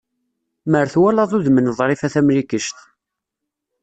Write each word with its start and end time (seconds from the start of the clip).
Mer 0.71 0.85
twalaḍ 0.93 1.31
udem 1.37 1.57
n 1.61 1.71
Ḍrifa 1.77 2.07
Tamlikect. 2.13 2.77